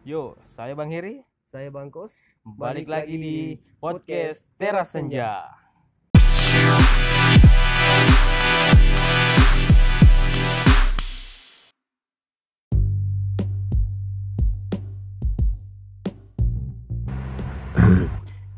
[0.00, 1.20] Yo, saya Bang Heri.
[1.52, 2.08] Saya Bangkos.
[2.40, 5.36] Balik lagi di podcast Teras Senja.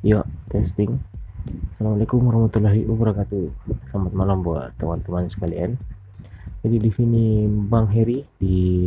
[0.06, 0.94] Yuk, testing.
[1.74, 3.50] Assalamualaikum warahmatullahi wabarakatuh.
[3.90, 5.74] Selamat malam buat teman-teman sekalian.
[6.62, 8.86] Jadi di sini Bang Heri di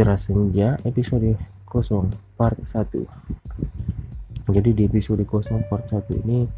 [0.00, 1.36] Teras Senja episode
[1.68, 2.08] 0
[2.40, 4.48] part 1.
[4.48, 6.48] Jadi di episode 0 part 1 ini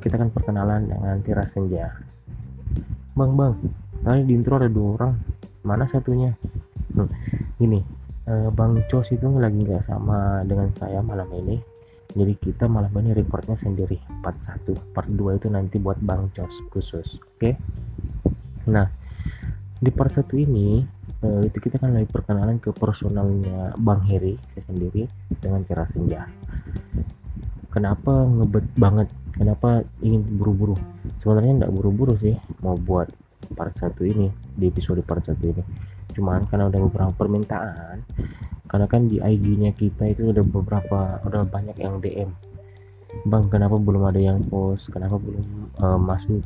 [0.00, 1.92] kita akan perkenalan dengan Teras Senja.
[3.12, 3.60] Bang, Bang,
[4.00, 5.12] tadi di intro ada dua orang.
[5.60, 6.32] Mana satunya?
[6.96, 7.12] Hmm,
[7.60, 7.84] Gini,
[8.32, 11.60] eh, Bang Cos itu lagi nggak sama dengan saya malam ini
[12.16, 16.64] jadi kita malam ini recordnya sendiri part 1 part 2 itu nanti buat Bang Cos
[16.72, 17.60] khusus oke
[18.72, 18.88] nah
[19.84, 20.93] di part 1 ini
[21.24, 25.08] eh, itu kita kan lagi perkenalan ke personalnya Bang Heri saya sendiri
[25.40, 26.28] dengan Kira Senja.
[27.72, 29.08] Kenapa ngebet banget?
[29.34, 30.76] Kenapa ingin buru-buru?
[31.18, 33.10] Sebenarnya nggak buru-buru sih mau buat
[33.56, 35.64] part 1 ini di episode part 1 ini.
[36.14, 38.06] Cuman karena udah beberapa permintaan
[38.70, 42.30] karena kan di IG-nya kita itu udah beberapa udah banyak yang DM
[43.22, 44.90] Bang kenapa belum ada yang post?
[44.90, 46.42] Kenapa belum eh, masuk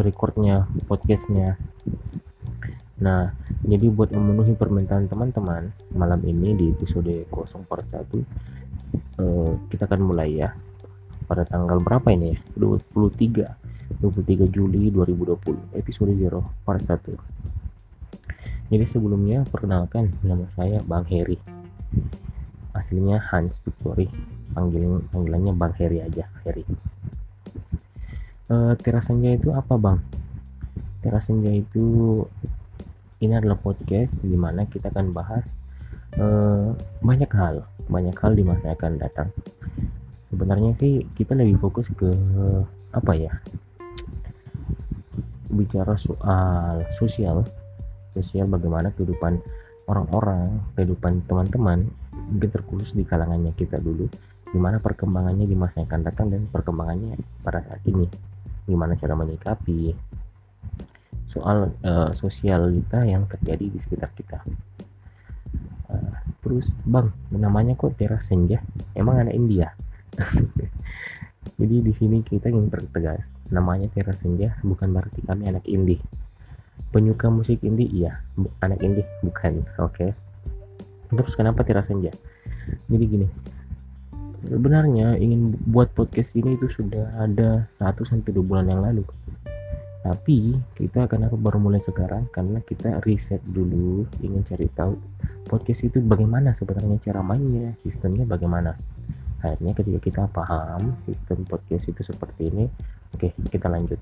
[0.00, 1.60] recordnya podcastnya
[2.98, 3.34] nah
[3.66, 10.00] jadi buat memenuhi permintaan teman-teman malam ini di episode 0 part 1 eh, kita akan
[10.02, 10.54] mulai ya
[11.26, 17.44] pada tanggal berapa ini ya 23 23 Juli 2020 episode 0 part 1
[18.72, 21.36] jadi sebelumnya perkenalkan nama saya Bang Heri.
[22.72, 24.08] Aslinya Hans Victory,
[24.56, 26.64] panggil panggilannya Bang Heri aja, Heri.
[28.48, 30.00] Eh, Teras itu apa Bang?
[31.04, 32.24] Teras Senja itu
[33.24, 35.44] ini adalah podcast di mana kita akan bahas
[36.20, 36.68] eh,
[37.00, 39.28] banyak hal, banyak hal di masa yang akan datang.
[40.28, 42.10] Sebenarnya sih kita lebih fokus ke
[42.92, 43.32] apa ya?
[45.50, 47.46] Bicara soal sosial
[48.14, 49.42] sosial bagaimana kehidupan
[49.90, 51.90] orang-orang, kehidupan teman-teman
[52.30, 54.08] mungkin terkhusus di kalangannya kita dulu
[54.54, 58.06] gimana perkembangannya di masa yang akan datang dan perkembangannya pada saat ini
[58.70, 59.92] gimana cara menyikapi
[61.34, 64.38] soal uh, sosial kita yang terjadi di sekitar kita.
[65.90, 68.62] Uh, terus bang namanya kok teras senja?
[68.94, 69.74] Emang anak India?
[71.60, 76.00] Jadi di sini kita ingin pertegas namanya teras senja bukan berarti kami anak indie.
[76.94, 78.22] Penyuka musik indie iya
[78.62, 80.14] anak indie bukan oke.
[81.14, 82.10] Terus kenapa Tira Senja?
[82.90, 83.28] Jadi gini
[84.48, 89.04] sebenarnya ingin buat podcast ini itu sudah ada 1 sampai dua bulan yang lalu
[90.04, 95.00] tapi kita kenapa baru mulai sekarang karena kita riset dulu ingin cari tahu
[95.48, 98.76] podcast itu bagaimana sebenarnya cara mainnya sistemnya bagaimana.
[99.40, 102.68] Akhirnya ketika kita paham sistem podcast itu seperti ini
[103.16, 103.96] oke kita lanjut.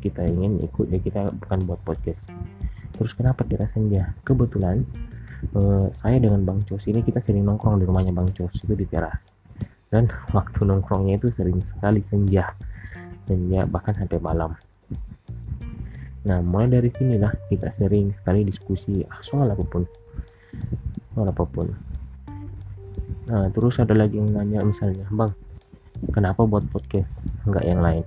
[0.00, 2.24] Kita ingin ikut ya kita bukan buat podcast.
[2.96, 4.88] Terus kenapa tidak senja kebetulan
[5.52, 8.88] eh, saya dengan Bang Cos ini kita sering nongkrong di rumahnya Bang Cos itu di
[8.88, 9.20] teras.
[9.92, 12.56] Dan waktu nongkrongnya itu sering sekali senja.
[13.28, 14.56] Senja bahkan sampai malam
[16.22, 19.82] nah mulai dari sinilah kita sering sekali diskusi ah, soal apa pun.
[21.14, 21.66] Soal apa pun.
[23.26, 25.32] Nah terus ada lagi yang nanya misalnya bang
[26.10, 27.10] kenapa buat podcast
[27.46, 28.04] nggak yang lain?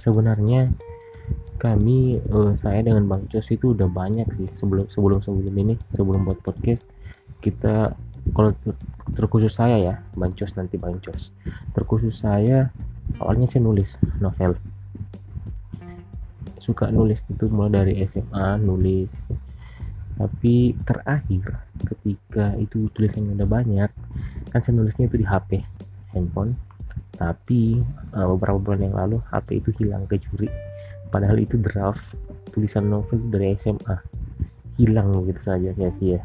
[0.00, 0.72] Sebenarnya
[1.58, 6.22] kami eh, saya dengan Bang Cos itu udah banyak sih sebelum sebelum sebelum ini sebelum
[6.24, 6.86] buat podcast
[7.42, 7.92] kita
[8.32, 8.78] kalau ter-
[9.18, 11.34] terkhusus saya ya Bang Cos nanti Bang Cos
[11.74, 12.70] terkhusus saya
[13.18, 14.54] awalnya saya nulis novel
[16.68, 19.08] suka nulis itu mulai dari SMA nulis.
[20.20, 23.90] Tapi terakhir ketika itu tulisannya udah banyak
[24.52, 25.64] kan saya nulisnya itu di HP
[26.12, 26.52] handphone.
[27.16, 27.80] Tapi
[28.12, 30.52] eh, beberapa bulan yang lalu HP itu hilang kecuri
[31.08, 32.04] padahal itu draft
[32.52, 33.96] tulisan novel dari SMA
[34.78, 36.20] hilang begitu saja sia-sia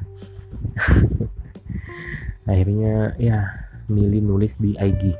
[2.49, 3.47] akhirnya ya
[3.87, 5.15] milih nulis di IG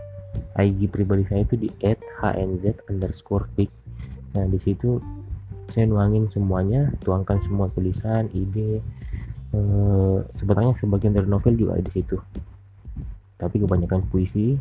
[0.60, 3.48] IG pribadi saya itu di @hnz underscore
[4.34, 4.98] nah di situ
[5.72, 8.84] saya nuangin semuanya tuangkan semua tulisan ide
[9.54, 12.18] eh, sebenarnya sebagian dari novel juga ada di situ.
[13.42, 14.58] Tapi kebanyakan puisi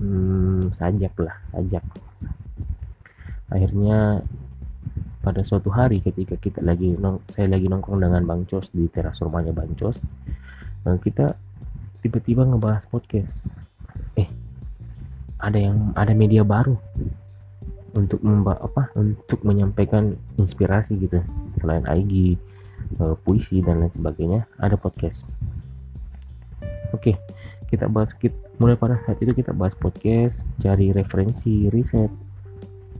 [0.00, 1.84] hmm, sajak lah sajak.
[3.50, 4.22] Akhirnya
[5.20, 9.20] pada suatu hari ketika kita lagi nong saya lagi nongkrong dengan Bang Cos di teras
[9.20, 10.00] rumahnya Bang Cos
[10.88, 11.36] eh, kita
[12.00, 13.36] tiba-tiba ngebahas podcast.
[14.16, 14.28] Eh
[15.40, 16.80] ada yang ada media baru
[17.94, 21.22] untuk memba apa untuk menyampaikan inspirasi gitu
[21.58, 22.38] selain IG
[23.00, 25.26] eh, puisi dan lain sebagainya ada podcast.
[26.90, 27.18] Oke
[27.70, 32.10] kita bahas kita, mulai pada saat itu kita bahas podcast cari referensi riset.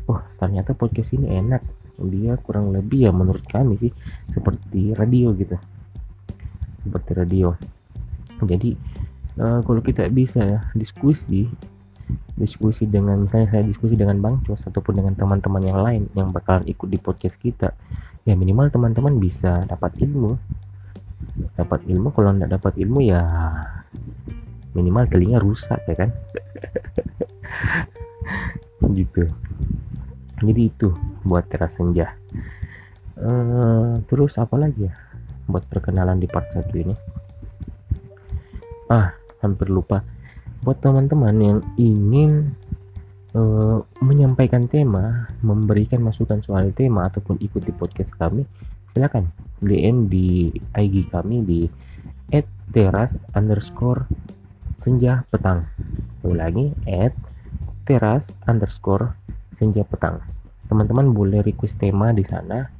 [0.07, 1.61] Oh ternyata podcast ini enak.
[2.01, 3.93] Dia kurang lebih ya menurut kami sih
[4.31, 5.59] seperti radio gitu.
[6.87, 7.53] Seperti radio.
[8.41, 8.73] Jadi
[9.37, 11.51] uh, kalau kita bisa diskusi
[12.39, 16.65] diskusi dengan misalnya saya diskusi dengan Bang Cos ataupun dengan teman-teman yang lain yang bakalan
[16.67, 17.75] ikut di podcast kita.
[18.25, 20.37] Ya minimal teman-teman bisa dapat ilmu.
[21.57, 23.23] Dapat ilmu kalau nggak dapat ilmu ya
[24.73, 26.11] minimal telinga rusak ya kan?
[28.97, 29.23] Gitu.
[30.41, 30.91] Jadi itu
[31.23, 32.17] buat teras senja.
[33.21, 34.95] Uh, terus apa lagi ya
[35.45, 36.95] buat perkenalan di part satu ini?
[38.89, 40.05] Ah hampir lupa
[40.61, 42.53] buat teman-teman yang ingin
[43.33, 48.45] uh, menyampaikan tema memberikan masukan soal tema ataupun ikut di podcast kami
[48.93, 49.31] silakan
[49.61, 51.61] DM di IG kami di
[52.71, 54.07] teras underscore
[54.79, 55.67] senja petang.
[56.23, 57.11] Ulangi at
[57.83, 59.19] teras underscore
[59.59, 60.23] senja petang.
[60.71, 62.71] Teman-teman boleh request tema di sana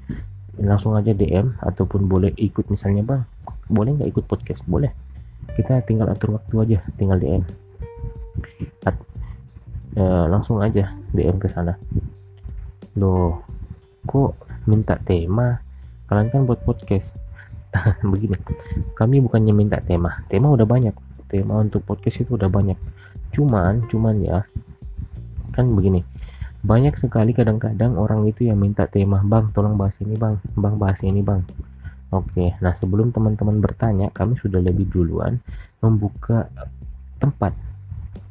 [0.63, 3.23] langsung aja DM ataupun boleh ikut misalnya bang
[3.67, 4.63] boleh nggak ikut podcast?
[4.71, 4.95] Boleh.
[5.59, 7.43] Kita tinggal atur waktu aja tinggal DM
[9.95, 11.75] e, langsung aja DM ke sana.
[12.99, 13.43] Loh
[14.07, 15.61] kok minta tema?
[16.11, 17.15] Kalian kan buat podcast.
[18.11, 18.35] Begini
[18.99, 20.23] kami bukannya minta tema.
[20.27, 20.95] Tema udah banyak.
[21.31, 22.79] Tema untuk podcast itu udah banyak.
[23.31, 24.43] Cuman cuman ya
[25.55, 26.03] kan begini.
[26.61, 29.23] Banyak sekali kadang-kadang orang itu yang minta tema.
[29.23, 30.37] Bang tolong bahas ini bang.
[30.59, 31.47] Bang bahas ini bang.
[32.11, 35.39] Oke nah sebelum teman-teman bertanya kami sudah lebih duluan
[35.79, 36.51] membuka
[37.23, 37.55] tempat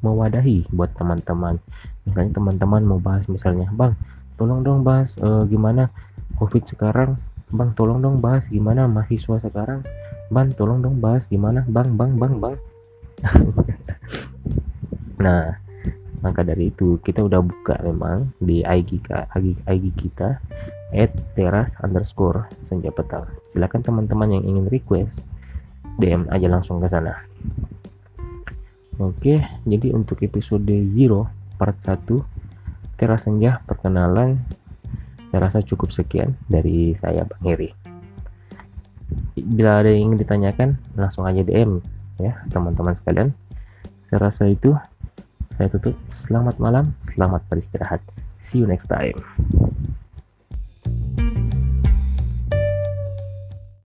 [0.02, 1.60] mewadahi buat teman-teman.
[2.08, 3.94] Misalnya teman-teman mau bahas misalnya bang
[4.40, 5.92] tolong dong bahas uh, gimana
[6.40, 7.20] covid sekarang?
[7.50, 9.84] Bang tolong dong bahas gimana mahasiswa sekarang?
[10.30, 11.66] Bang tolong dong bahas gimana?
[11.68, 12.56] Bang bang bang bang.
[15.20, 15.60] Nah
[16.20, 20.40] maka dari itu kita udah buka memang di IG, IG, IG kita
[20.92, 23.24] at teras underscore senja petang
[23.54, 25.24] silahkan teman-teman yang ingin request
[26.02, 27.16] DM aja langsung ke sana
[29.00, 29.36] oke
[29.66, 31.26] jadi untuk episode 0
[31.58, 32.06] part 1
[33.00, 34.38] teras senja perkenalan
[35.32, 37.72] saya rasa cukup sekian dari saya Bang Heri
[39.40, 40.70] bila ada yang ingin ditanyakan
[41.00, 41.80] langsung aja DM
[42.20, 43.32] ya teman-teman sekalian
[44.10, 44.76] saya rasa itu
[45.60, 46.00] saya tutup.
[46.24, 48.00] Selamat malam, selamat beristirahat.
[48.40, 49.20] See you next time.